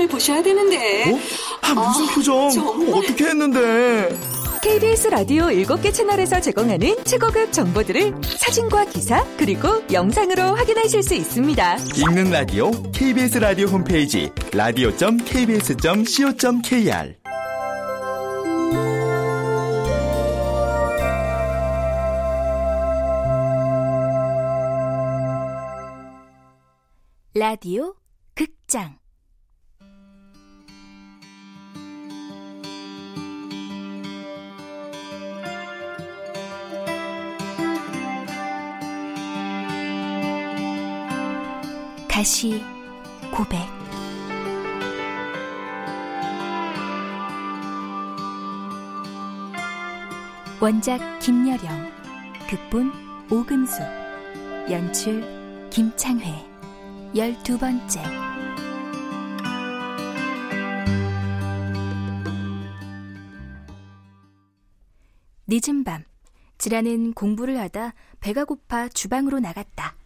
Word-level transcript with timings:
표정을 0.00 0.08
보셔야 0.08 0.42
되는데. 0.42 1.12
어? 1.12 1.18
아, 1.62 1.74
무슨 1.74 2.08
아, 2.08 2.14
표정? 2.14 2.50
정말... 2.50 2.98
어떻게 2.98 3.26
했는데? 3.26 4.18
KBS 4.62 5.08
라디오 5.08 5.46
7개 5.46 5.92
채널에서 5.92 6.40
제공하는 6.40 7.04
최고급 7.04 7.52
정보들을 7.52 8.14
사진과 8.22 8.84
기사 8.86 9.24
그리고 9.36 9.82
영상으로 9.90 10.42
확인하실 10.42 11.02
수 11.02 11.14
있습니다. 11.14 11.76
읽는 11.96 12.30
라디오 12.30 12.70
KBS 12.92 13.38
라디오 13.38 13.66
홈페이지 13.68 14.30
라디오.kbs.co.kr 14.52 17.14
라디오 27.32 27.94
극장 28.34 28.99
다시 42.10 42.60
고백 43.30 43.56
원작 50.60 51.20
김여령 51.20 51.90
극본 52.50 52.92
오금수 53.30 53.80
연출 54.68 55.22
김창회 55.70 56.34
열두 57.14 57.56
번째 57.56 58.02
늦은 65.46 65.84
밤 65.84 66.04
지라는 66.58 67.12
공부를 67.12 67.58
하다 67.60 67.94
배가 68.20 68.44
고파 68.44 68.88
주방으로 68.88 69.38
나갔다. 69.38 69.99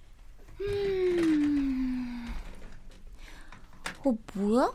어, 4.05 4.17
뭐야? 4.35 4.73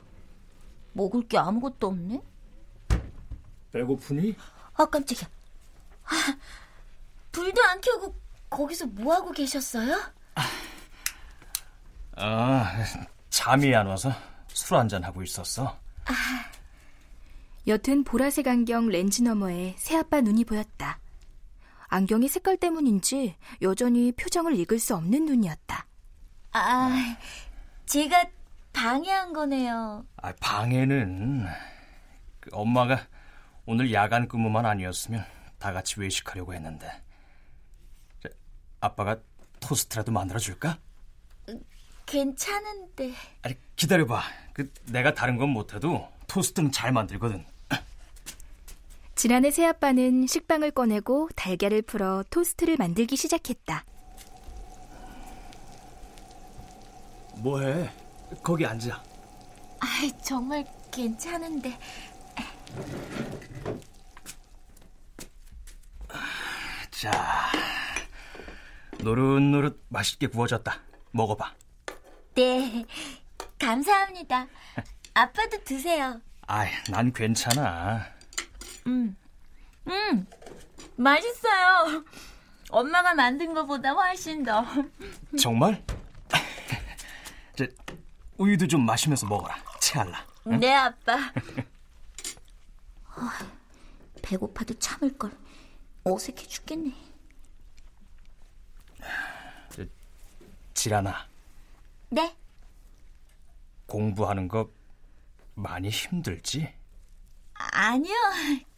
먹을 0.94 1.28
게 1.28 1.38
아무것도 1.38 1.88
없네? 1.88 2.22
배고프니? 3.72 4.36
아, 4.76 4.86
깜짝이야. 4.86 5.30
아, 6.06 6.38
불도 7.32 7.64
안 7.64 7.80
켜고 7.82 8.16
거기서 8.50 8.88
뭐 8.88 9.14
하고 9.14 9.32
계셨어요? 9.32 9.96
아, 10.36 10.42
아, 12.16 12.84
잠이 13.30 13.74
안 13.76 13.86
와서 13.88 14.12
술 14.48 14.78
한잔 14.78 15.04
하고 15.04 15.22
있었어. 15.22 15.78
아. 16.06 16.14
옅은 17.68 18.04
보라색 18.04 18.48
안경 18.48 18.88
렌즈 18.88 19.22
너머에 19.22 19.76
새아빠 19.78 20.22
눈이 20.22 20.46
보였다. 20.46 21.00
안경의 21.88 22.30
색깔 22.30 22.58
때문인지 22.58 23.36
여전히 23.62 24.12
표정을 24.12 24.56
읽을 24.60 24.80
수 24.80 24.96
없는 24.96 25.26
눈이었다. 25.26 25.86
아, 26.52 27.18
제가 27.86 28.26
방해한 28.73 29.34
거네요. 29.34 30.06
아, 30.17 30.34
방해는 30.39 31.45
그 32.39 32.50
엄마가 32.53 33.08
오늘 33.66 33.92
야간 33.94 34.28
근무만 34.28 34.66
아니었으면 34.66 35.26
다 35.58 35.73
같이 35.73 36.00
외식하려고 36.00 36.53
했는데. 36.53 36.89
아빠가 38.81 39.17
토스트라도 39.59 40.11
만들어 40.11 40.39
줄까? 40.39 40.80
괜찮은데. 42.06 43.14
아니, 43.42 43.56
기다려봐. 43.76 44.22
그, 44.53 44.72
내가 44.86 45.14
다른 45.14 45.38
건 45.38 45.50
못해도 45.50 46.08
토스트는 46.28 46.72
잘 46.72 46.92
만들거든. 46.92 47.45
지난해 49.16 49.52
새아빠는 49.52 50.28
식빵을 50.28 50.71
꺼내고 50.71 51.27
달걀을 51.36 51.82
풀어 51.82 52.23
토스트를 52.30 52.77
만들기 52.77 53.17
시작했다. 53.17 53.83
뭐해? 57.36 57.89
거기 58.44 58.66
앉아. 58.66 59.04
아이, 59.80 60.12
정말 60.22 60.66
괜찮은데. 60.92 61.78
자, 66.92 67.12
노릇노릇 69.00 69.86
맛있게 69.89 70.28
구워졌다. 70.28 70.80
먹어봐. 71.12 71.54
네, 72.36 72.86
감사합니다. 73.58 74.48
아빠도 75.14 75.64
드세요. 75.64 76.20
아이, 76.48 76.70
난 76.89 77.14
괜찮아. 77.14 78.06
음, 78.88 79.16
음, 79.88 80.28
맛있어요. 80.98 82.04
엄마가 82.70 83.14
만든 83.14 83.54
것보다 83.54 83.92
훨씬 83.92 84.44
더. 84.44 84.64
정말? 85.39 85.84
저, 88.39 88.44
우유도 88.44 88.67
좀 88.67 88.86
마시면서 88.86 89.27
먹어라. 89.27 89.55
체할라. 89.82 90.26
응? 90.48 90.60
네, 90.60 90.73
아빠. 90.73 91.16
어, 91.16 91.20
배고파도 94.22 94.73
참을 94.80 95.17
걸. 95.17 95.32
어색해 96.05 96.48
죽겠네. 96.48 96.94
저, 99.70 99.86
지라나. 100.73 101.27
네. 102.10 102.36
공부하는 103.86 104.48
거 104.48 104.70
많이 105.56 105.89
힘들지? 105.89 106.73
아니요, 107.54 108.16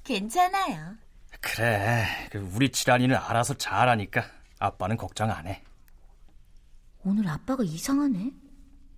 괜찮아요. 0.03 0.95
그래, 1.39 2.27
그 2.31 2.39
우리 2.55 2.71
지란이는 2.71 3.15
알아서 3.15 3.53
잘하니까 3.53 4.25
아빠는 4.59 4.97
걱정 4.97 5.29
안 5.29 5.45
해. 5.47 5.63
오늘 7.03 7.27
아빠가 7.27 7.63
이상하네. 7.63 8.31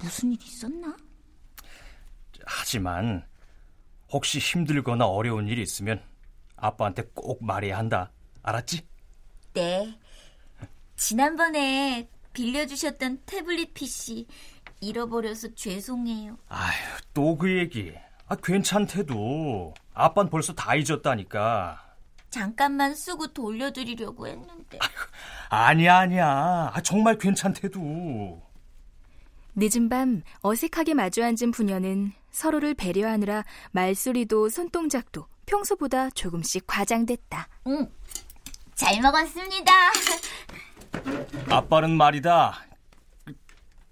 무슨 0.04 0.34
일 0.34 0.44
있었나? 0.44 0.96
하지만 2.46 3.26
혹시 4.12 4.38
힘들거나 4.40 5.06
어려운 5.08 5.48
일이 5.48 5.62
있으면 5.62 6.04
아빠한테 6.58 7.04
꼭 7.14 7.44
말해야 7.44 7.78
한다. 7.78 8.12
알았지? 8.44 8.86
네. 9.54 9.98
지난번에 10.98 12.10
빌려주셨던 12.34 13.22
태블릿 13.26 13.74
PC 13.74 14.28
잃어버려서 14.82 15.56
죄송해요. 15.56 16.38
아휴, 16.50 16.72
또 17.14 17.38
그 17.38 17.58
얘기. 17.58 17.94
아, 18.28 18.36
괜찮대도. 18.36 19.74
아빤 19.94 20.30
벌써 20.30 20.54
다 20.54 20.76
잊었다니까. 20.76 21.80
잠깐만 22.30 22.94
쓰고 22.96 23.28
돌려드리려고 23.28 24.28
했는데. 24.28 24.80
아휴, 24.82 24.90
아니야, 25.50 25.98
아니야. 26.00 26.72
아, 26.74 26.82
정말 26.82 27.18
괜찮대도. 27.18 28.43
늦은 29.56 29.90
밤 29.90 30.22
어색하게 30.42 30.94
마주 30.96 31.24
앉은 31.24 31.52
부녀는 31.52 32.14
서로를 32.32 32.74
배려하느라 32.74 33.44
말소리도 33.72 34.50
손동작도 34.50 35.28
평소보다 35.46 36.10
조금씩 36.12 36.66
과장됐다. 36.66 37.48
응, 37.68 37.92
잘 38.74 39.00
먹었습니다. 39.02 39.72
아빠는 41.50 41.96
말이다. 41.96 42.66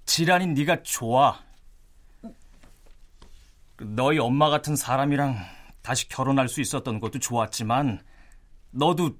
지란이 0.06 0.48
네가 0.48 0.84
좋아. 0.84 1.40
너희 3.78 4.20
엄마 4.20 4.50
같은 4.50 4.76
사람이랑 4.76 5.38
다시 5.82 6.08
결혼할 6.10 6.48
수 6.48 6.62
있었던 6.62 7.00
것도 7.00 7.20
좋았지만 7.20 8.04
너도 8.72 9.18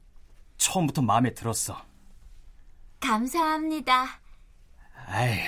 처음부터 0.58 1.02
마음에 1.02 1.34
들었어. 1.34 1.82
감사합니다. 3.00 4.20
아이, 5.08 5.40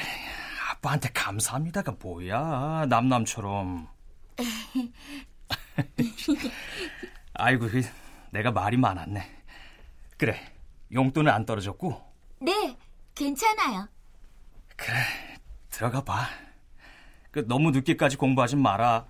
아빠한테 0.84 1.10
감사합니다가 1.14 1.96
뭐야, 2.00 2.86
남남처럼. 2.90 3.88
아이고, 7.34 7.70
그, 7.70 7.82
내가 8.32 8.52
말이 8.52 8.76
많았네. 8.78 9.24
그래, 10.18 10.40
용돈은 10.92 11.32
안 11.32 11.46
떨어졌고? 11.46 12.02
네, 12.42 12.78
괜찮아요. 13.16 13.88
그래, 14.76 14.98
들어가 15.70 16.04
봐. 16.04 16.28
그 17.32 17.48
너무 17.48 17.72
늦게까지 17.72 18.18
공부하지 18.18 18.58
마라. 18.58 19.08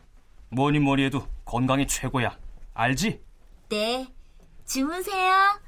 뭐니 0.49 0.79
뭐니 0.79 1.05
해도 1.05 1.27
건강이 1.43 1.87
최고야. 1.87 2.37
알지? 2.75 3.21
네. 3.69 4.07
주무세요. 4.65 5.59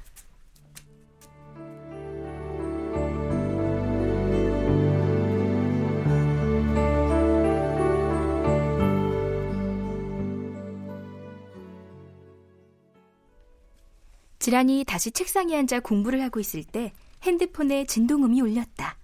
지란이 14.46 14.84
다시 14.84 15.10
책상에 15.10 15.58
앉아 15.58 15.80
공부를 15.80 16.22
하고 16.22 16.38
있을 16.38 16.62
때 16.62 16.92
핸드폰에 17.24 17.84
진동음이 17.84 18.40
울렸다. 18.40 18.96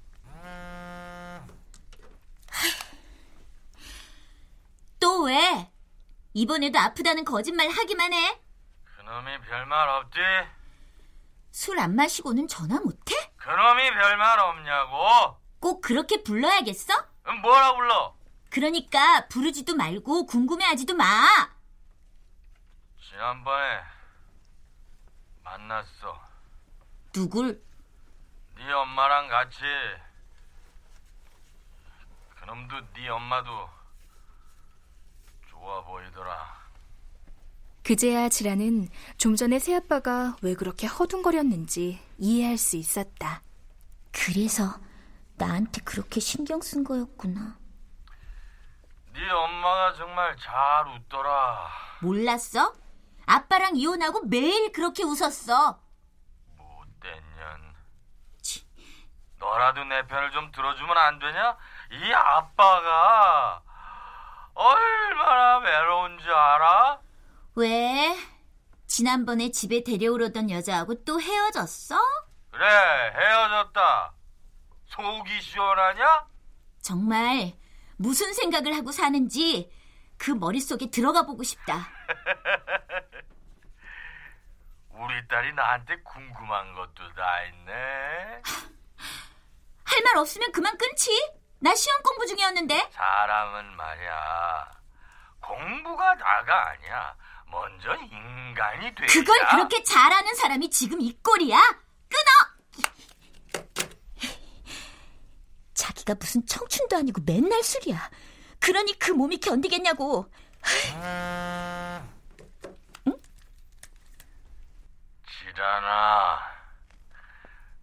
이번에도 6.34 6.78
아프다는 6.78 7.24
거짓말 7.24 7.68
하기만 7.68 8.12
해. 8.12 8.40
그놈이 8.84 9.40
별말 9.48 9.88
없지? 9.88 10.18
술 11.50 11.78
안 11.78 11.94
마시고는 11.94 12.48
전화 12.48 12.80
못해? 12.80 13.14
그놈이 13.36 13.90
별말 13.90 14.38
없냐고? 14.38 15.36
꼭 15.60 15.80
그렇게 15.80 16.22
불러야겠어? 16.22 16.94
음, 17.26 17.40
뭐라 17.42 17.74
불러? 17.74 18.16
그러니까 18.48 19.26
부르지도 19.28 19.74
말고 19.76 20.26
궁금해하지도 20.26 20.94
마. 20.94 21.04
지난번에 23.10 23.80
만났어. 25.44 26.20
누굴? 27.12 27.62
네 28.56 28.72
엄마랑 28.72 29.28
같이. 29.28 29.58
그놈도 32.40 32.92
네 32.94 33.08
엄마도 33.08 33.68
좋아 35.48 35.82
보이더라. 35.84 36.62
그제야 37.84 38.28
지라는 38.28 38.88
좀 39.18 39.34
전에 39.36 39.58
새아빠가 39.58 40.36
왜 40.42 40.54
그렇게 40.54 40.86
허둥거렸는지 40.86 42.00
이해할 42.18 42.56
수 42.56 42.76
있었다. 42.76 43.42
그래서 44.12 44.78
나한테 45.36 45.82
그렇게 45.82 46.20
신경 46.20 46.60
쓴 46.60 46.84
거였구나. 46.84 47.58
네 49.12 49.28
엄마가 49.30 49.94
정말 49.94 50.36
잘 50.36 50.86
웃더라. 50.88 51.68
몰랐어? 52.02 52.74
아빠랑 53.26 53.76
이혼하고 53.76 54.22
매일 54.26 54.72
그렇게 54.72 55.02
웃었어. 55.04 55.80
못된 56.56 57.22
년. 57.36 57.74
너라도 59.38 59.84
내 59.84 60.06
편을 60.06 60.30
좀 60.32 60.50
들어주면 60.52 60.96
안 60.96 61.19
되냐? 61.19 61.56
이 61.92 62.12
아빠가 62.12 63.62
얼마나 64.54 65.58
외로운지 65.58 66.24
알아? 66.28 67.00
왜? 67.56 68.16
지난번에 68.86 69.50
집에 69.50 69.82
데려오려던 69.82 70.50
여자하고 70.50 71.02
또 71.04 71.20
헤어졌어? 71.20 71.96
그래, 72.50 72.66
헤어졌다. 73.16 74.12
속이 74.86 75.40
시원하냐? 75.40 76.26
정말 76.82 77.54
무슨 77.96 78.32
생각을 78.34 78.76
하고 78.76 78.92
사는지 78.92 79.70
그 80.19 80.30
머릿속에 80.30 80.90
들어가 80.90 81.22
보고 81.24 81.42
싶다. 81.42 81.88
딸이 85.42 85.52
나한테 85.54 85.96
궁금한 86.04 86.72
것도 86.74 87.12
다 87.14 87.42
있네. 87.42 87.72
할 89.84 90.02
말 90.04 90.16
없으면 90.18 90.52
그만 90.52 90.78
끊지. 90.78 91.10
나 91.58 91.74
시험 91.74 92.00
공부 92.02 92.24
중이었는데. 92.26 92.90
사람은 92.92 93.76
말이야. 93.76 94.70
공부가 95.40 96.16
다가 96.16 96.70
아니야. 96.70 97.16
먼저 97.50 97.92
인간이 97.96 98.94
돼야. 98.94 99.06
그걸 99.08 99.36
그렇게 99.50 99.82
잘하는 99.82 100.32
사람이 100.34 100.70
지금 100.70 101.00
이 101.00 101.12
꼴이야? 101.22 101.58
끊어! 102.08 102.30
자기가 105.74 106.14
무슨 106.14 106.46
청춘도 106.46 106.96
아니고 106.96 107.20
맨날 107.26 107.62
술이야. 107.64 108.10
그러니 108.60 108.96
그 108.98 109.10
몸이 109.10 109.38
견디겠냐고. 109.40 110.30
지란아. 115.54 116.40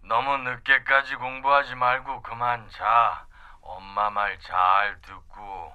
너무 0.02 0.38
늦게까지 0.38 1.16
공부하지 1.16 1.76
말고 1.76 2.22
그만 2.24 2.68
자. 2.72 3.26
엄마 3.62 4.10
말 4.10 4.40
잘 4.42 5.00
듣고. 5.02 5.72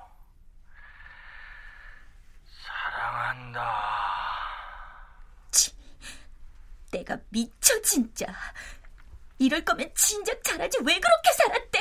사랑한다. 2.65 3.61
내가 6.91 7.17
미쳐 7.31 7.81
진짜. 7.83 8.27
이럴 9.39 9.65
거면 9.65 9.93
진작 9.95 10.43
잘하지 10.45 10.79
왜 10.85 10.99
그렇게 10.99 11.33
살았대? 11.33 11.81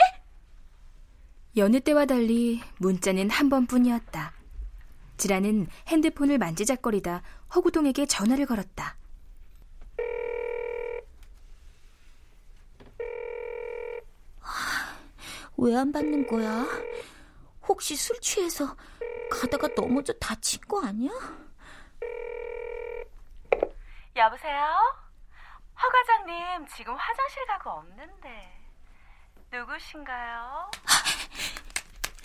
여느 1.58 1.80
때와 1.80 2.06
달리 2.06 2.64
문자는 2.80 3.30
한 3.30 3.50
번뿐이었다. 3.50 4.34
지라는 5.18 5.68
핸드폰을 5.88 6.40
만지작거리다 6.40 7.22
허구동에게 7.54 8.08
전화를 8.08 8.48
걸었다. 8.48 8.96
왜 15.58 15.76
안 15.76 15.92
받는 15.92 16.28
거야? 16.28 16.66
혹시 17.68 17.96
술 17.96 18.20
취해서 18.20 18.76
가다가 19.32 19.68
넘어져 19.76 20.14
다친 20.14 20.60
거 20.62 20.84
아니야? 20.86 21.12
여보세요? 24.16 24.64
허 25.76 25.90
과장님 25.90 26.68
지금 26.76 26.96
화장실 26.96 27.46
가고 27.48 27.72
없는데 27.72 28.60
누구신가요? 29.52 30.70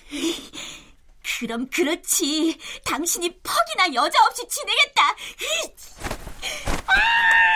그럼 1.40 1.69
그렇지. 1.70 2.58
당신이 2.84 3.40
퍽이나 3.42 3.94
여자 3.94 4.19
없이 4.26 4.46
지내겠다. 4.48 5.02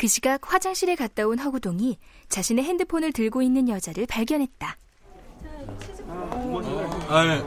그 0.00 0.06
시각 0.06 0.50
화장실에 0.50 0.94
갔다 0.94 1.26
온 1.26 1.38
허구동이 1.38 1.98
자신의 2.30 2.64
핸드폰을 2.64 3.12
들고 3.12 3.42
있는 3.42 3.68
여자를 3.68 4.06
발견했다. 4.06 4.78
아니, 7.10 7.42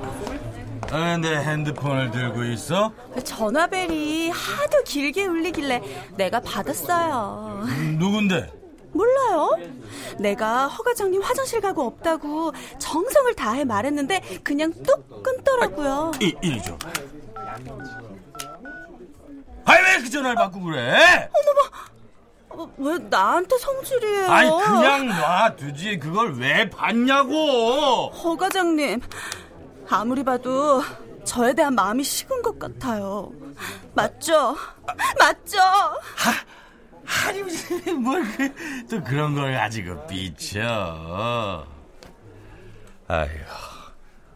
아니, 0.92 1.22
내 1.24 1.36
핸드폰을 1.36 2.12
들고 2.12 2.44
있어? 2.44 2.94
전화벨이 3.24 4.30
하도 4.30 4.84
길게 4.84 5.26
울리길래 5.26 5.82
내가 6.16 6.40
받았어요. 6.42 7.66
누군데? 7.98 8.54
몰라요? 8.92 9.58
내가 10.20 10.68
허 10.68 10.84
과장님 10.84 11.24
화장실 11.24 11.60
가고 11.60 11.82
없다고 11.88 12.54
정성을 12.78 13.34
다해 13.34 13.64
말했는데 13.64 14.22
그냥 14.44 14.72
뚝 14.84 15.24
끊더라고요. 15.24 16.12
이, 16.22 16.36
이리 16.44 16.62
줘. 16.62 16.78
아니, 19.66 19.82
왜 19.82 20.04
그 20.04 20.10
전화를 20.12 20.36
받고 20.36 20.62
그래? 20.62 21.30
어, 21.34 21.93
왜 22.78 22.98
나한테 23.10 23.58
성질이에요? 23.58 24.28
아니, 24.32 24.50
그냥 24.50 25.08
놔두지. 25.08 26.00
그걸 26.00 26.34
왜 26.36 26.70
받냐고! 26.70 28.10
허 28.10 28.36
과장님 28.38 29.02
아무리 29.90 30.24
봐도 30.24 30.84
저에 31.24 31.54
대한 31.54 31.76
마음이 31.76 32.04
식은 32.04 32.42
것 32.42 32.60
같아요. 32.60 33.32
맞죠? 33.94 34.56
맞죠? 35.20 35.58
아니, 37.28 37.44
무슨, 37.44 38.02
뭘, 38.02 38.24
그, 38.38 38.88
또 38.90 39.04
그런 39.04 39.36
걸 39.36 39.54
가지고 39.54 40.06
삐쳐. 40.08 41.66
아휴, 43.08 43.30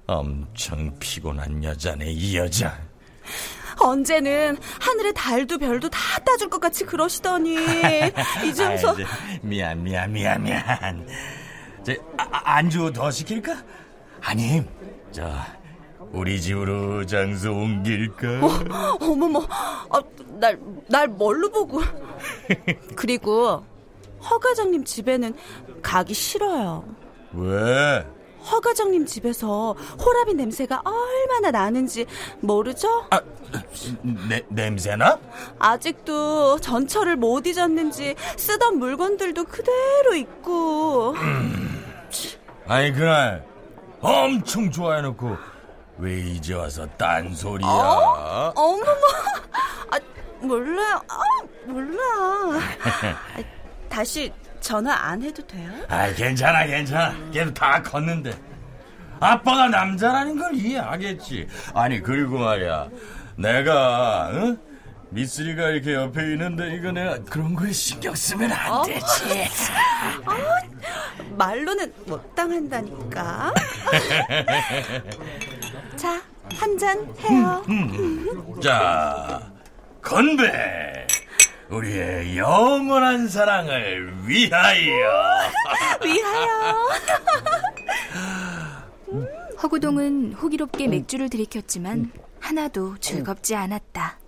엄청 0.05 0.97
피곤한 0.99 1.63
여자네, 1.63 2.11
이 2.11 2.37
여자. 2.37 2.77
언제는 3.87 4.57
하늘의 4.79 5.13
달도 5.13 5.57
별도 5.57 5.89
다 5.89 5.99
따줄 6.19 6.49
것 6.49 6.59
같이 6.59 6.85
그러시더니 6.85 7.55
저, 8.55 8.95
미안, 9.41 9.83
미안, 9.83 10.11
미안, 10.11 10.43
미안. 10.43 11.07
저, 11.83 11.93
아, 12.17 12.27
아, 12.31 12.41
안주 12.57 12.91
더 12.93 13.09
시킬까? 13.09 13.55
아님, 14.21 14.67
저, 15.11 15.31
우리 16.11 16.41
집으로 16.41 17.05
장소 17.05 17.51
옮길까? 17.53 18.39
어머머, 19.01 19.45
아, 19.89 20.01
날, 20.39 20.59
날 20.87 21.07
뭘로 21.07 21.49
보고. 21.49 21.81
그리고 22.95 23.65
허 24.21 24.39
과장님 24.39 24.83
집에는 24.83 25.33
가기 25.81 26.13
싫어요. 26.13 26.83
왜? 27.33 28.05
허 28.49 28.59
과장님 28.59 29.05
집에서 29.05 29.73
호라비 30.03 30.33
냄새가 30.33 30.81
얼마나 30.83 31.51
나는지 31.51 32.05
모르죠? 32.39 33.05
아, 33.09 33.19
내, 34.29 34.43
냄새나? 34.49 35.19
아직도 35.59 36.59
전철을 36.59 37.17
못 37.17 37.45
잊었는지 37.45 38.15
쓰던 38.37 38.77
물건들도 38.79 39.43
그대로 39.45 40.15
있고. 40.15 41.15
아니, 42.67 42.91
그날 42.91 43.45
엄청 44.01 44.71
좋아해놓고 44.71 45.35
왜 45.99 46.19
이제 46.19 46.53
와서 46.53 46.87
딴소리야? 46.97 47.67
어? 47.67 48.53
어머머, 48.55 48.85
아, 49.91 49.97
몰라요. 50.41 51.01
아, 51.09 51.19
몰라. 51.65 51.97
아, 53.03 53.41
다시 53.89 54.31
전화 54.59 54.93
안 54.93 55.21
해도 55.21 55.45
돼요? 55.45 55.69
아, 55.87 56.11
괜찮아, 56.13 56.65
괜찮아. 56.65 57.13
걔도 57.31 57.53
다 57.53 57.81
컸는데. 57.81 58.31
아빠가 59.19 59.67
남자라는 59.67 60.37
걸 60.37 60.53
이해하겠지. 60.55 61.47
아니, 61.73 62.01
그리고 62.01 62.39
말이야. 62.39 62.87
내가, 63.37 64.29
응? 64.33 64.57
미쓰리가 65.09 65.69
이렇게 65.69 65.93
옆에 65.93 66.21
있는데 66.33 66.75
이거 66.75 66.91
내가 66.91 67.17
그런 67.23 67.55
거에 67.55 67.71
신경 67.71 68.13
쓰면 68.13 68.51
안 68.51 68.71
어? 68.71 68.83
되지. 68.83 69.47
말로는 71.37 71.93
못 72.05 72.35
당한다니까. 72.35 73.53
자, 75.95 76.21
한 76.59 76.77
잔 76.77 76.97
해요. 77.21 77.63
자, 78.61 79.41
건배! 80.01 81.07
우리의 81.69 82.37
영원한 82.37 83.27
사랑을 83.27 84.27
위하여! 84.27 85.49
위하여. 86.03 86.87
허구동은 89.61 90.33
호기롭게 90.33 90.87
맥주를 90.87 91.29
들이켰지만 91.29 92.11
하나도 92.39 92.97
즐겁지 92.99 93.55
않았다. 93.55 94.19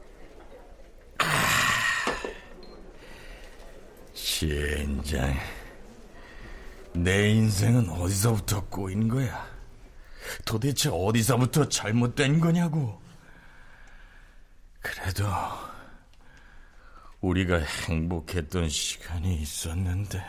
젠장. 4.14 5.36
내 6.94 7.30
인생은 7.30 7.90
어디서부터 7.90 8.66
꼬인 8.66 9.08
거야? 9.08 9.48
도대체 10.46 10.90
어디서부터 10.92 11.70
잘못된 11.70 12.40
거냐고? 12.40 13.00
그래도 14.82 15.26
우리가 17.22 17.58
행복했던 17.58 18.70
시간이 18.70 19.42
있었는데. 19.42 20.24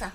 기다렸어. 0.00 0.10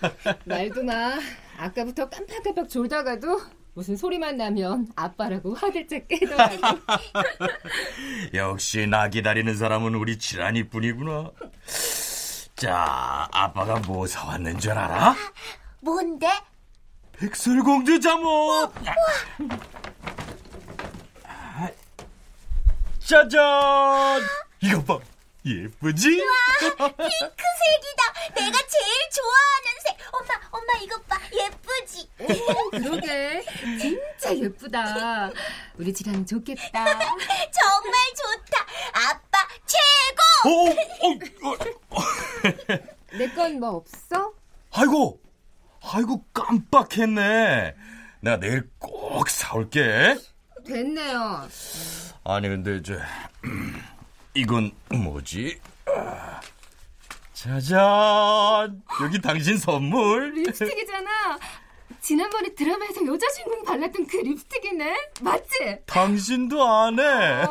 말도 0.46 0.84
마. 0.84 1.20
아까부터 1.58 2.10
깜빡깜빡 2.10 2.68
졸다가도 2.68 3.42
무슨 3.76 3.96
소리만 3.96 4.38
나면 4.38 4.88
아빠라고 4.96 5.54
화들짝 5.54 6.08
깨더라고. 6.08 6.56
역시 8.34 8.88
나 8.88 9.10
기다리는 9.10 9.56
사람은 9.56 9.96
우리 9.96 10.18
지란이 10.18 10.70
뿐이구나. 10.70 11.32
자, 12.56 13.28
아빠가 13.32 13.76
뭐 13.80 14.08
사왔는 14.08 14.60
줄 14.60 14.72
알아? 14.72 15.16
뭔데? 15.82 16.28
백설공주 17.14 18.00
잠옷. 18.00 18.74
짜잔! 23.00 24.22
이거 24.62 24.84
봐, 24.84 25.00
예쁘지? 25.46 26.10
핑크색이다. 26.10 27.04
내가 28.36 28.58
제일 28.68 29.10
좋아하는 29.14 29.68
색. 29.86 29.98
엄마, 30.12 30.34
엄마 30.52 30.74
이것 30.82 31.08
봐. 31.08 31.20
예쁘지? 31.32 32.10
그러게. 32.72 33.46
진짜 33.80 34.36
예쁘다. 34.36 35.30
우리 35.78 35.94
지랑 35.94 36.26
좋겠다. 36.26 36.84
정말 36.98 37.94
좋다. 38.16 38.66
아빠 38.94 39.38
최고. 39.68 40.22
어, 40.50 40.70
어, 41.50 41.52
어. 41.52 42.78
내건 43.18 43.60
뭐 43.60 43.76
없어? 43.78 44.34
아이고, 44.72 45.22
아이고 45.84 46.26
깜빡했네. 46.34 47.76
내가 48.22 48.38
내일 48.40 48.68
꼭 48.80 49.30
사올게. 49.30 50.18
됐네요. 50.66 51.48
아니 52.24 52.50
근데 52.50 52.82
저 52.82 52.96
이건 54.36 54.72
뭐지? 54.90 55.60
아, 55.88 56.42
짜잔 57.34 58.82
여기 59.02 59.22
당신 59.22 59.58
선물 59.58 60.34
립스틱이잖아. 60.34 61.38
지난번에 62.02 62.54
드라마에서 62.54 63.06
여자 63.08 63.26
주인공 63.32 63.64
발랐던 63.64 64.06
그 64.08 64.18
립스틱이네. 64.18 64.96
맞지? 65.22 65.78
당신도 65.88 66.64
안 66.68 67.00
해. 67.00 67.44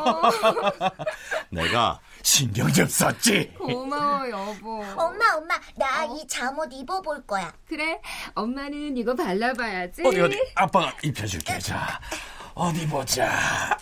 내가 1.49 1.99
신경 2.21 2.71
좀 2.71 2.85
썼지. 2.87 3.53
고마워 3.57 4.29
여보. 4.29 4.83
엄마, 4.95 5.35
엄마, 5.35 5.59
나 5.75 6.05
이 6.05 6.25
잠옷 6.27 6.69
입어볼 6.71 7.25
거야. 7.25 7.51
그래. 7.67 7.99
엄마는 8.35 8.95
이거 8.95 9.15
발라봐야지. 9.15 10.03
어디 10.05 10.21
어디 10.21 10.39
아빠가 10.55 10.93
입혀줄게. 11.03 11.57
자 11.59 11.99
어디 12.53 12.87
보자. 12.87 13.77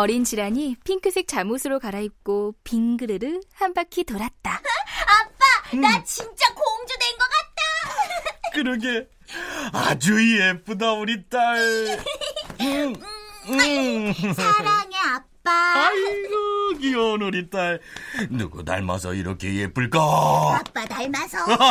어린 0.00 0.24
지란이 0.24 0.76
핑크색 0.82 1.28
잠옷으로 1.28 1.78
갈아입고 1.78 2.54
빙그르르 2.64 3.40
한 3.52 3.74
바퀴 3.74 4.02
돌았다. 4.04 4.50
아빠, 4.56 5.76
나 5.76 6.02
진짜 6.04 6.46
공주 6.54 6.94
된 6.98 7.18
것 7.18 7.28
같다. 7.28 7.60
그러게 8.54 9.06
아주 9.74 10.38
예쁘다 10.40 10.94
우리 10.94 11.28
딸. 11.28 11.98
음, 12.62 12.94
음. 13.50 14.14
사랑해, 14.32 14.96
아빠. 15.06 15.50
아이고 15.86 16.78
귀여운 16.80 17.20
우리 17.20 17.50
딸. 17.50 17.78
누구 18.30 18.64
닮아서 18.64 19.12
이렇게 19.12 19.54
예쁠까? 19.54 20.00
아빠 20.00 20.86
닮아서. 20.86 21.40
여보, 21.50 21.62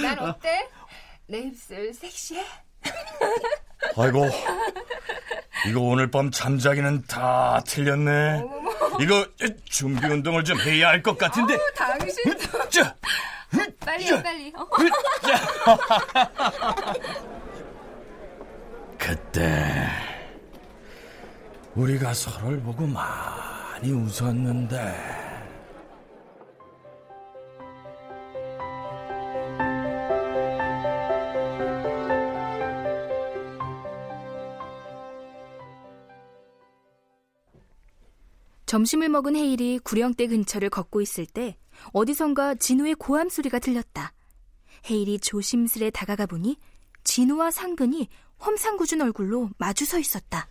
난 0.00 0.18
어때? 0.20 0.68
내 1.26 1.40
입술 1.40 1.92
섹시해? 1.92 2.46
아이고, 3.96 4.28
이거 5.68 5.80
오늘 5.80 6.10
밤 6.10 6.30
잠자기는 6.30 7.04
다 7.06 7.62
틀렸네. 7.66 8.44
이거 9.00 9.26
준비 9.64 10.06
운동을 10.06 10.44
좀 10.44 10.60
해야 10.60 10.88
할 10.88 11.02
것 11.02 11.16
같은데. 11.18 11.56
당신도 11.76 12.68
자, 12.68 12.94
빨리 13.80 14.04
해 14.06 14.22
빨리. 14.22 14.52
어? 14.56 14.66
그때 18.98 19.88
우리가 21.74 22.14
서로를 22.14 22.60
보고 22.60 22.86
많이 22.86 23.90
웃었는데. 23.92 25.21
점심을 38.72 39.10
먹은 39.10 39.36
헤일이 39.36 39.80
구령대 39.84 40.28
근처를 40.28 40.70
걷고 40.70 41.02
있을 41.02 41.26
때 41.26 41.58
어디선가 41.92 42.54
진우의 42.54 42.94
고함 42.94 43.28
소리가 43.28 43.58
들렸다. 43.58 44.14
헤일이 44.88 45.20
조심스레 45.20 45.90
다가가 45.90 46.24
보니 46.24 46.56
진우와 47.04 47.50
상근이 47.50 48.08
험상궂은 48.42 49.02
얼굴로 49.02 49.50
마주 49.58 49.84
서 49.84 49.98
있었다. 49.98 50.48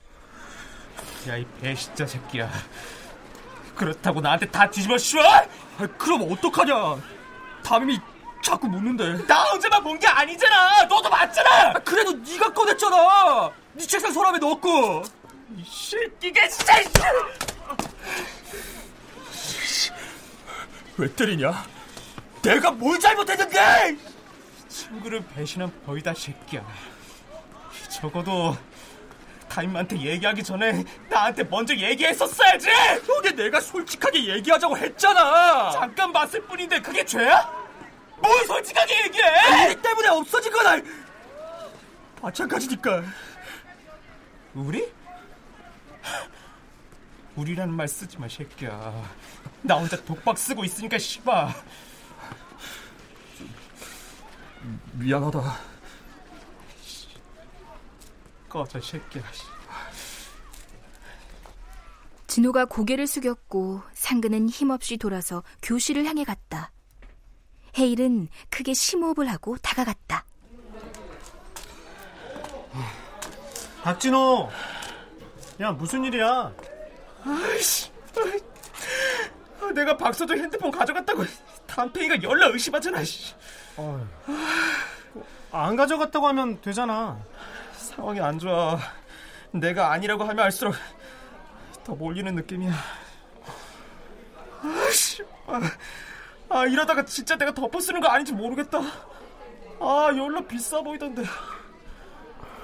야, 1.30 1.36
이 1.38 1.44
배신자 1.62 2.06
새끼야. 2.06 2.48
그렇다고 3.75 4.22
나한테 4.22 4.46
다 4.51 4.70
뒤집어 4.70 5.00
씌워? 5.00 5.24
아, 5.25 5.88
그럼 5.98 6.32
어떡하냐? 6.32 7.01
담임이 7.63 7.98
자꾸 8.44 8.68
묻는데. 8.68 9.25
나 9.25 9.51
언제만 9.51 9.82
본 9.84 9.98
게 9.98 10.06
아니잖아. 10.06 10.84
너도 10.84 11.10
봤잖아. 11.10 11.74
그래도 11.80 12.12
네가 12.12 12.54
꺼냈잖아. 12.54 13.51
네 13.74 13.84
책상 13.88 14.12
서랍에 14.12 14.38
넣었고. 14.38 15.01
이 15.58 15.63
새끼가 15.66 16.48
진짜. 16.50 16.75
왜 20.98 21.08
때리냐? 21.13 21.65
내가 22.41 22.72
뭘 22.72 23.00
잘못했는데? 23.00 23.98
친구를 24.67 25.24
배신한 25.36 25.72
벌이다 25.86 26.13
새끼야. 26.13 26.65
적어도 27.89 28.55
타임한테 29.50 29.98
얘기하기 30.00 30.43
전에 30.43 30.84
나한테 31.10 31.43
먼저 31.43 31.75
얘기했었어야지. 31.75 32.70
여기 33.10 33.36
내가 33.36 33.60
솔직하게 33.60 34.25
얘기하자고 34.36 34.77
했잖아. 34.77 35.72
잠깐 35.72 36.12
봤을 36.13 36.41
뿐인데 36.46 36.79
그게 36.81 37.03
죄야? 37.03 37.51
뭘 38.22 38.46
솔직하게 38.46 39.03
얘기해? 39.05 39.65
우리 39.67 39.81
때문에 39.81 40.08
없어진 40.10 40.51
거다. 40.51 40.77
마찬가지니까. 42.22 43.03
우리? 44.53 44.91
우리라는 47.42 47.74
말 47.74 47.88
쓰지 47.88 48.20
마, 48.20 48.28
새끼야. 48.28 49.04
나 49.64 49.76
혼자 49.76 49.98
독박 50.04 50.38
쓰고 50.38 50.64
있으니까 50.64 50.98
씨발. 51.00 51.50
미안하다. 54.94 55.42
꺼져, 58.48 58.80
새끼야. 58.80 59.24
진우가 62.28 62.66
고개를 62.66 63.08
숙였고 63.08 63.82
상근은 63.94 64.48
힘없이 64.48 64.98
돌아서 64.98 65.44
교실을 65.64 66.06
향해 66.06 66.24
갔다. 66.24 66.72
헤일은 67.78 68.28
크게 68.50 68.74
심호흡을 68.74 69.28
하고 69.30 69.58
다가갔다. 69.58 70.26
박진호! 73.82 74.50
야, 75.62 75.72
무슨 75.72 76.06
일이야? 76.06 76.54
아이씨. 77.25 77.92
내가 79.74 79.96
박서도 79.96 80.34
핸드폰 80.36 80.70
가져갔다고 80.72 81.24
담팽이가 81.68 82.22
열나 82.22 82.48
의심하잖아. 82.48 83.04
씨. 83.04 83.34
어, 83.78 84.06
안 85.51 85.75
가져갔다고 85.75 86.28
하면 86.28 86.60
되잖아. 86.62 87.18
상황이 87.74 88.20
안 88.20 88.38
좋아. 88.40 88.78
내가 89.51 89.92
아니라고 89.92 90.24
하면 90.24 90.46
알수록 90.46 90.75
더 91.84 91.94
몰리는 91.96 92.36
느낌이야. 92.36 92.74
아씨, 94.63 95.24
아, 95.48 95.60
아, 96.50 96.66
이러다가 96.66 97.04
진짜 97.06 97.36
내가 97.36 97.54
덮어 97.54 97.80
쓰는 97.80 98.00
거 98.01 98.08
아닌지 98.08 98.34
모르겠다. 98.34 98.80
아 99.80 100.12
연락 100.16 100.48
비싸 100.48 100.82
보이던데. 100.82 101.24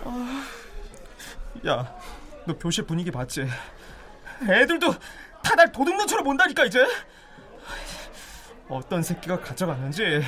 아, 0.04 0.46
야, 1.66 1.96
너 2.46 2.58
교실 2.58 2.86
분위기 2.86 3.10
봤지? 3.12 3.48
애들도 4.44 4.94
다 5.44 5.56
날 5.56 5.72
도둑놈처럼 5.72 6.24
본다니까 6.26 6.66
이제. 6.66 6.86
어떤 8.70 9.02
새끼가 9.02 9.40
가져갔는지 9.40 10.22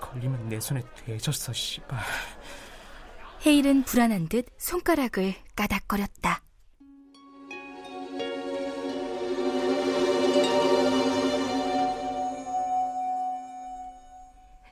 걸리면 0.00 0.48
내 0.48 0.58
손에 0.60 0.82
되졌어, 1.04 1.52
씨발. 1.52 1.98
헤일은 3.46 3.84
불안한 3.84 4.28
듯 4.28 4.46
손가락을 4.58 5.34
까닥거렸다. 5.54 6.42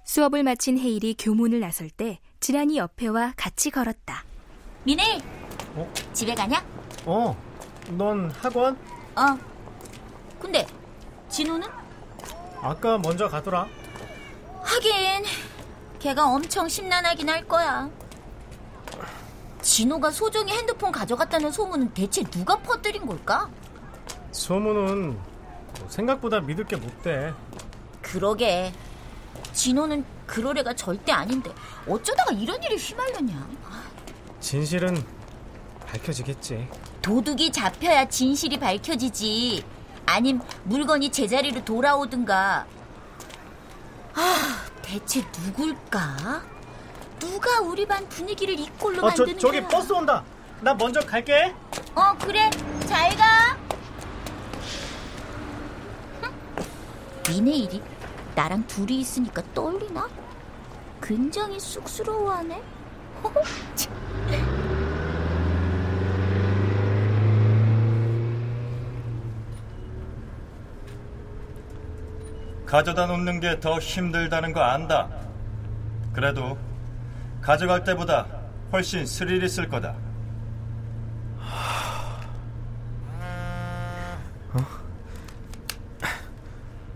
수업을 0.04 0.42
마친 0.42 0.78
헤일이 0.78 1.14
교문을 1.18 1.60
나설 1.60 1.90
때 1.90 2.18
지란이 2.40 2.76
옆에와 2.76 3.32
같이 3.36 3.70
걸었다. 3.70 4.24
미네, 4.84 5.18
어? 5.74 5.92
집에 6.12 6.34
가냐? 6.34 6.64
어, 7.06 7.36
넌 7.91 8.31
학원? 8.31 8.76
어. 9.17 9.38
근데 10.41 10.67
진호는? 11.29 11.69
아까 12.61 12.99
먼저 12.99 13.29
가더라. 13.29 13.67
하긴 14.62 15.25
걔가 15.99 16.26
엄청 16.26 16.69
심란하긴 16.69 17.29
할 17.29 17.47
거야. 17.47 17.88
진호가 19.62 20.11
소정이 20.11 20.53
핸드폰 20.53 20.93
가져갔다는 20.93 21.50
소문은 21.50 21.95
대체 21.95 22.23
누가 22.25 22.57
퍼뜨린 22.59 23.07
걸까? 23.07 23.49
소문은 24.33 25.12
뭐 25.12 25.88
생각보다 25.88 26.41
믿을 26.41 26.64
게 26.67 26.76
못 26.76 27.03
돼. 27.03 27.33
그러게. 28.03 28.73
진호는 29.53 30.05
그럴 30.26 30.57
애가 30.59 30.75
절대 30.75 31.12
아닌데 31.12 31.50
어쩌다가 31.88 32.33
이런 32.33 32.62
일에 32.62 32.76
휘말렸냐. 32.76 33.49
진실은 34.41 35.03
밝혀지겠지. 35.87 36.69
도둑이 37.04 37.52
잡혀야 37.52 38.06
진실이 38.06 38.58
밝혀지지. 38.58 39.62
아님 40.06 40.40
물건이 40.62 41.12
제자리로 41.12 41.62
돌아오든가. 41.62 42.64
아, 44.14 44.64
대체 44.80 45.23
누굴까? 45.38 46.42
누가 47.18 47.61
우리 47.61 47.84
반 47.84 48.08
분위기를 48.08 48.58
이꼴로 48.58 49.04
어, 49.04 49.11
저, 49.11 49.23
만드는 49.25 49.38
저기 49.38 49.61
거야? 49.61 49.68
버스 49.68 49.92
온다. 49.92 50.25
나 50.62 50.73
먼저 50.73 51.00
갈게. 51.00 51.54
어, 51.94 52.16
그래. 52.18 52.49
잘 52.87 53.14
가. 53.16 53.58
니네 57.28 57.50
일이 57.52 57.82
나랑 58.34 58.66
둘이 58.66 59.00
있으니까 59.00 59.42
떨리나? 59.52 60.08
굉장히 61.02 61.61
쑥스러워하네. 61.61 62.62
가져다 72.74 73.06
놓는 73.06 73.38
게 73.38 73.60
더 73.60 73.78
힘들다는 73.78 74.52
거 74.52 74.60
안다. 74.60 75.08
그래도 76.12 76.58
가져갈 77.40 77.84
때보다 77.84 78.26
훨씬 78.72 79.06
스릴 79.06 79.44
있을 79.44 79.68
거다. 79.68 79.94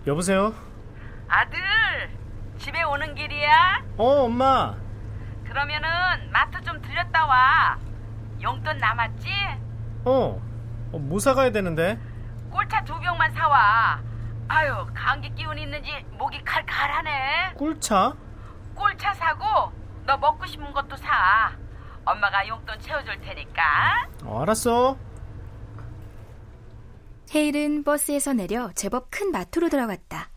여보세요? 0.07 0.55
아들, 1.29 1.59
집에 2.59 2.83
오는 2.83 3.15
길이야? 3.15 3.83
어, 3.99 4.25
엄마. 4.25 4.75
그러면은 5.45 5.89
마트 6.33 6.61
좀 6.63 6.81
들렸다 6.81 7.27
와. 7.27 7.79
용돈 8.43 8.79
남았지? 8.79 9.29
어, 10.05 10.41
어, 10.93 10.99
뭐 10.99 11.19
사가야 11.19 11.51
되는데? 11.53 11.99
꿀차 12.51 12.83
두 12.85 12.99
병만 13.01 13.33
사와. 13.33 14.01
아유, 14.49 14.87
감기 14.95 15.33
기운 15.35 15.59
있는지 15.59 15.91
목이 16.17 16.43
칼칼하네. 16.45 17.55
꿀차? 17.57 18.15
꿀차 18.75 19.15
사고 19.15 19.45
너 20.07 20.17
먹고 20.17 20.47
싶은 20.47 20.73
것도 20.73 20.97
사. 20.97 21.53
엄마가 22.05 22.47
용돈 22.49 22.81
채워줄 22.81 23.21
테니까. 23.21 24.09
어, 24.25 24.43
알았어. 24.43 24.97
헤일은 27.35 27.85
버스에서 27.85 28.33
내려 28.33 28.73
제법 28.73 29.11
큰 29.11 29.31
마트로 29.31 29.69
들어갔다. 29.69 30.31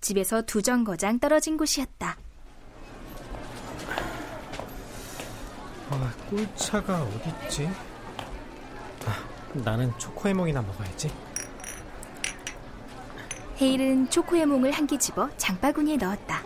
집에서 0.00 0.42
두 0.42 0.62
정거장 0.62 1.18
떨어진 1.18 1.56
곳이었다. 1.56 2.16
아, 5.90 6.12
꿀차가 6.28 7.02
어딨지? 7.02 7.68
아, 9.06 9.24
나는 9.54 9.92
초코해몽이나 9.98 10.62
먹어야지. 10.62 11.12
헤일은 13.60 14.08
초코해몽을 14.10 14.70
한 14.72 14.86
개 14.86 14.96
집어 14.98 15.28
장바구니에 15.36 15.96
넣었다. 15.98 16.42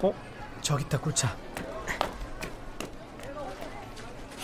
어? 0.00 0.14
저기 0.60 0.84
있다, 0.84 0.98
꿀차. 1.00 1.36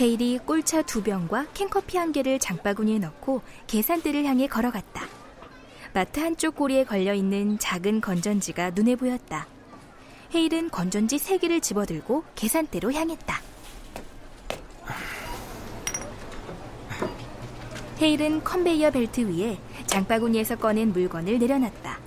헤일이 0.00 0.38
꿀차 0.44 0.82
두 0.82 1.02
병과 1.02 1.46
캔커피 1.54 1.96
한 1.96 2.12
개를 2.12 2.38
장바구니에 2.38 2.98
넣고 2.98 3.42
계산대를 3.66 4.24
향해 4.24 4.46
걸어갔다. 4.46 5.06
마트 5.94 6.20
한쪽 6.20 6.54
고리에 6.56 6.84
걸려 6.84 7.14
있는 7.14 7.58
작은 7.58 8.00
건전지가 8.00 8.70
눈에 8.70 8.94
보였다. 8.96 9.46
헤일은 10.34 10.70
건전지 10.70 11.18
세 11.18 11.38
개를 11.38 11.60
집어들고 11.60 12.24
계산대로 12.34 12.92
향했다. 12.92 13.40
헤일은 18.00 18.44
컨베이어 18.44 18.90
벨트 18.92 19.20
위에 19.22 19.58
장바구니에서 19.88 20.56
꺼낸 20.56 20.92
물건을 20.92 21.38
내려놨다. 21.38 21.98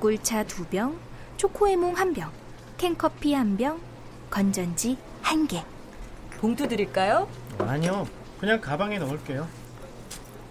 꿀차 0.00 0.44
두 0.44 0.64
병, 0.64 0.96
초코에몽 1.36 1.96
한 1.96 2.14
병, 2.14 2.30
캔커피 2.78 3.34
한 3.34 3.56
병, 3.56 3.80
건전지 4.30 4.96
한 5.20 5.46
개. 5.46 5.62
봉투 6.40 6.66
드릴까요? 6.66 7.28
아니요, 7.58 8.08
그냥 8.40 8.60
가방에 8.60 8.98
넣을게요. 8.98 9.46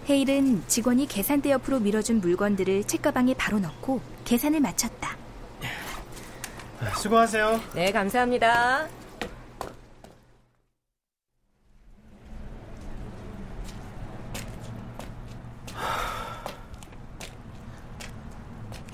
헤일은 0.08 0.62
직원이 0.66 1.06
계산대 1.06 1.50
옆으로 1.50 1.80
밀어준 1.80 2.20
물건들을 2.20 2.84
책가방에 2.84 3.34
바로 3.34 3.58
넣고 3.58 4.00
계산을 4.24 4.60
마쳤다. 4.60 5.16
수고하세요. 6.96 7.60
네, 7.74 7.92
감사합니다. 7.92 8.88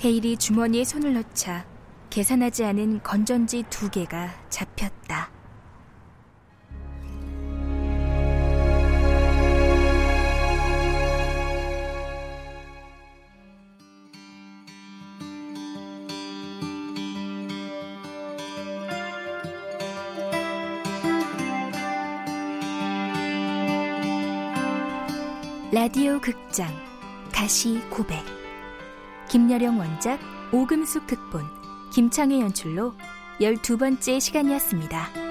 헤일이 0.09 0.38
주머니에 0.38 0.85
손을 0.85 1.12
넣자 1.12 1.66
계산하지 2.09 2.64
않은 2.64 3.03
건전지 3.03 3.62
두 3.68 3.90
개가 3.90 4.49
잡혔다. 4.49 5.31
라디오 25.71 26.18
극장 26.18 26.66
가시 27.31 27.79
고백 27.90 28.38
김여령 29.29 29.79
원작 29.79 30.19
오금숙 30.53 31.07
극본 31.07 31.45
김창의 31.91 32.41
연출로 32.41 32.95
12번째 33.41 34.21
시간이었습니다. 34.21 35.28